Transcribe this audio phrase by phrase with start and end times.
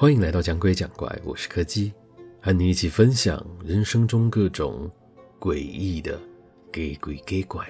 [0.00, 1.92] 欢迎来到讲鬼讲怪，我是柯基，
[2.40, 4.90] 和你一起分享人生中各种
[5.38, 6.18] 诡异的
[6.72, 7.68] 给鬼给怪。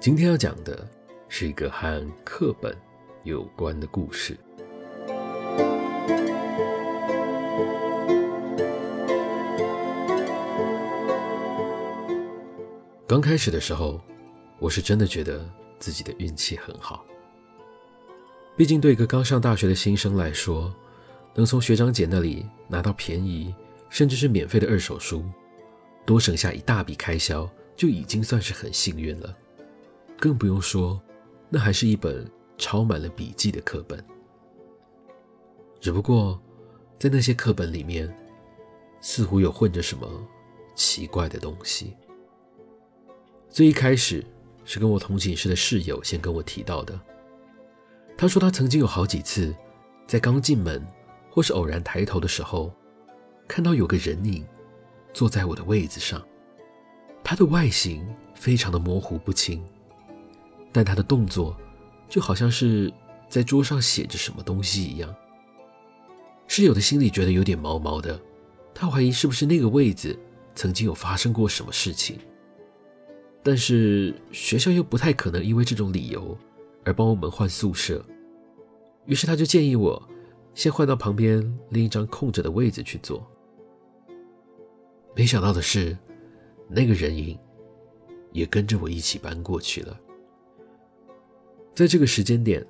[0.00, 0.88] 今天要讲的
[1.28, 2.74] 是一个和课本
[3.24, 4.34] 有关的故事。
[13.06, 14.00] 刚开始的时候，
[14.58, 15.46] 我是真的觉得
[15.78, 17.04] 自己的运气很好。
[18.56, 20.74] 毕竟，对一个刚上大学的新生来说，
[21.34, 23.54] 能从学长姐那里拿到便宜
[23.88, 25.24] 甚至是免费的二手书，
[26.04, 29.34] 多省下一大笔开销，就已经算是很幸运了。
[30.18, 31.00] 更不用说，
[31.48, 34.04] 那还是一本抄满了笔记的课本。
[35.80, 36.40] 只不过，
[36.98, 38.14] 在那些课本里面，
[39.00, 40.06] 似乎有混着什么
[40.74, 41.96] 奇怪的东西。
[43.48, 44.24] 最一开始
[44.64, 47.00] 是跟我同寝室的室友先跟我提到的。
[48.16, 49.54] 他说，他曾经有好几次，
[50.06, 50.86] 在刚进门
[51.30, 52.72] 或是偶然抬头的时候，
[53.48, 54.46] 看到有个人影
[55.12, 56.22] 坐在我的位子上。
[57.24, 59.64] 他的外形非常的模糊不清，
[60.70, 61.56] 但他的动作
[62.08, 62.92] 就好像是
[63.28, 65.14] 在桌上写着什么东西一样。
[66.46, 68.20] 室友的心里觉得有点毛毛的，
[68.74, 70.18] 他怀疑是不是那个位子
[70.54, 72.18] 曾经有发生过什么事情。
[73.42, 76.36] 但是学校又不太可能因为这种理由。
[76.84, 78.04] 而帮我们换宿舍，
[79.06, 80.02] 于是他就建议我
[80.54, 83.26] 先换到旁边另一张空着的位子去坐。
[85.14, 85.96] 没想到的是，
[86.68, 87.38] 那个人影
[88.32, 89.98] 也跟着我一起搬过去了。
[91.74, 92.66] 在这个时间点，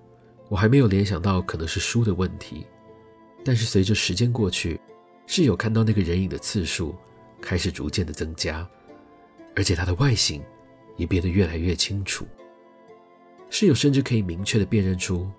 [0.48, 2.66] 我还没有联想到可能是书的问题，
[3.44, 4.80] 但是随着时间过去，
[5.26, 6.94] 室友看到那个人影的次数
[7.40, 8.68] 开始逐渐的增加，
[9.56, 10.42] 而且他的外形
[10.96, 12.26] 也变得越来越清楚。
[13.52, 15.30] 室友甚至可以明确的辨认出，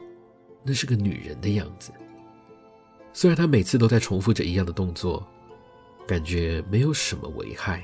[0.61, 1.91] 那是个女人的样子。
[3.11, 5.27] 虽然她每次都在重复着一样的动作，
[6.07, 7.83] 感觉没有什么危害，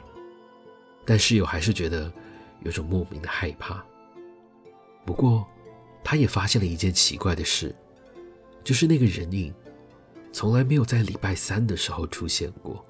[1.03, 2.13] 但室友还是觉得
[2.61, 3.83] 有种莫名的害怕。
[5.03, 5.47] 不过，
[6.03, 7.75] 他也发现了一件奇怪的事，
[8.63, 9.51] 就是那个人影
[10.31, 12.85] 从来没有在礼拜三的时候出现过。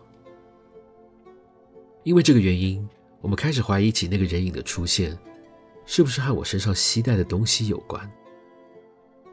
[2.03, 2.85] 因为这个原因，
[3.21, 5.17] 我们开始怀疑起那个人影的出现。
[5.91, 8.07] 是不是和我身上携带的东西有关？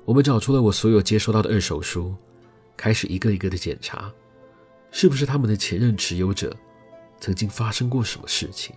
[0.06, 2.15] 我们找出了我所有接收到的二手书，
[2.78, 4.11] 开始一个一个的检查，
[4.91, 6.56] 是不是他们的前任持有者
[7.21, 8.75] 曾经发生过什么事情？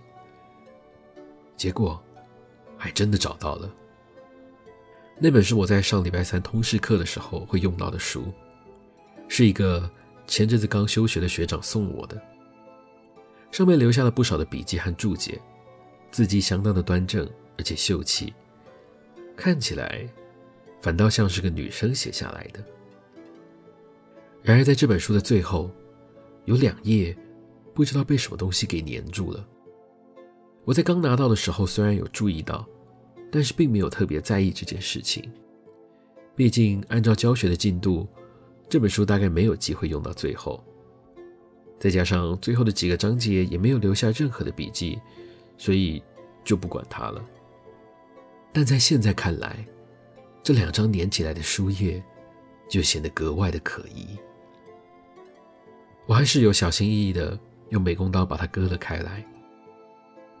[1.56, 1.98] 结果
[2.76, 3.74] 还真的找到了。
[5.18, 8.30] 那本是我在上礼拜三通识课的时候会用到的书，
[9.26, 9.90] 是一个
[10.26, 12.20] 前阵子刚休学的学长送我的，
[13.50, 15.40] 上面留下了不少的笔记和注解，
[16.10, 17.26] 字迹相当的端正。
[17.60, 18.32] 而且秀气，
[19.36, 20.08] 看起来
[20.80, 22.64] 反倒像是个女生写下来的。
[24.42, 25.70] 然而，在这本书的最后，
[26.46, 27.14] 有两页
[27.74, 29.46] 不知道被什么东西给粘住了。
[30.64, 32.66] 我在刚拿到的时候虽然有注意到，
[33.30, 35.30] 但是并没有特别在意这件事情。
[36.34, 38.08] 毕竟，按照教学的进度，
[38.70, 40.64] 这本书大概没有机会用到最后。
[41.78, 44.98] 再加上最后的几个章节也没有留下任何的笔记，
[45.58, 46.02] 所以
[46.42, 47.22] 就不管它了。
[48.52, 49.64] 但在现在看来，
[50.42, 52.02] 这两张粘起来的书页
[52.68, 54.18] 就显得格外的可疑。
[56.06, 57.38] 我还是有小心翼翼的
[57.68, 59.24] 用美工刀把它割了开来，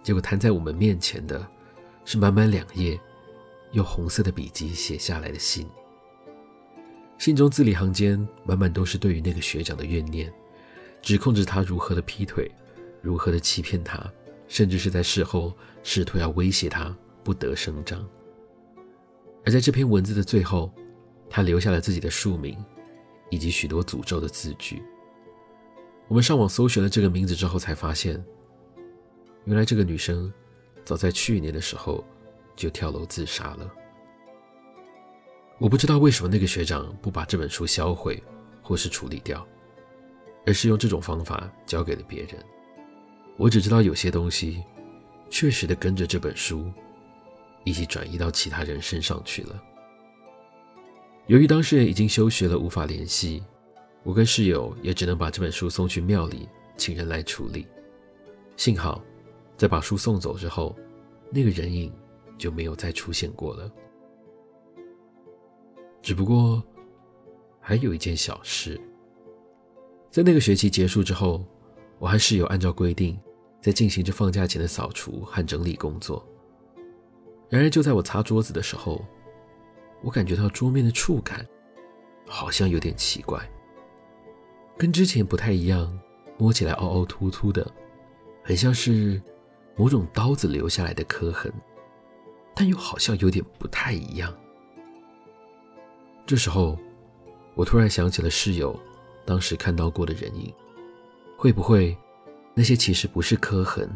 [0.02, 1.46] 结果摊在我们面前的
[2.04, 2.98] 是满满两页
[3.72, 5.68] 用红色的笔迹写下来的信。
[7.18, 10.32] 信中字里行间满满都是对于那个学长的怨念，
[11.00, 12.50] 指控着他如何的劈腿，
[13.02, 14.10] 如何的欺骗他，
[14.48, 15.54] 甚至是在事后
[15.84, 16.96] 试图要威胁他。
[17.22, 18.06] 不得声张。
[19.44, 20.70] 而在这篇文字的最后，
[21.28, 22.62] 他留下了自己的署名，
[23.30, 24.82] 以及许多诅咒的字句。
[26.08, 28.22] 我们上网搜寻了这个名字之后，才发现，
[29.44, 30.32] 原来这个女生
[30.84, 32.04] 早在去年的时候
[32.54, 33.70] 就跳楼自杀了。
[35.58, 38.22] 我不知道为什么那个学长不把这本书销毁
[38.62, 39.46] 或是处理掉，
[40.46, 42.34] 而是用这种方法交给了别人。
[43.36, 44.62] 我只知道有些东西
[45.30, 46.70] 确实的跟着这本书。
[47.64, 49.62] 一起转移到其他人身上去了。
[51.26, 53.42] 由于当事人已经休学了，无法联系，
[54.02, 57.66] 我跟室友也只能把这本书送去庙里，请人来处理。
[58.56, 59.02] 幸好，
[59.56, 60.76] 在把书送走之后，
[61.30, 61.92] 那个人影
[62.36, 63.70] 就没有再出现过了。
[66.02, 66.62] 只不过，
[67.60, 68.80] 还有一件小事，
[70.10, 71.44] 在那个学期结束之后，
[71.98, 73.20] 我和室友按照规定，
[73.60, 76.26] 在进行着放假前的扫除和整理工作。
[77.50, 79.04] 然而，就在我擦桌子的时候，
[80.02, 81.44] 我感觉到桌面的触感
[82.26, 83.38] 好像有点奇怪，
[84.78, 85.98] 跟之前不太一样，
[86.38, 87.68] 摸起来凹凹凸凸的，
[88.44, 89.20] 很像是
[89.76, 91.52] 某种刀子留下来的刻痕，
[92.54, 94.32] 但又好像有点不太一样。
[96.24, 96.78] 这时候，
[97.56, 98.78] 我突然想起了室友
[99.26, 100.54] 当时看到过的人影，
[101.36, 101.98] 会不会
[102.54, 103.90] 那些其实不是刻痕，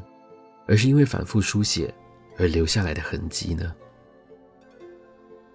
[0.67, 1.95] 而是因为反复书写
[2.37, 3.75] 而留下来的痕迹呢？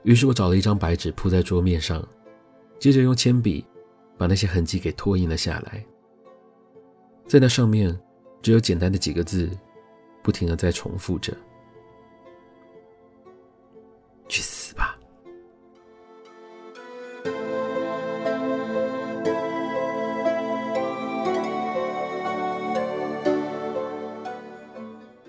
[0.03, 2.07] 于是我找了一张白纸铺在桌面上，
[2.79, 3.65] 接着用铅笔
[4.17, 5.85] 把那些痕迹给拓印了下来。
[7.27, 7.99] 在那上面，
[8.41, 9.49] 只有简单的几个字，
[10.23, 11.35] 不停的在重复着：“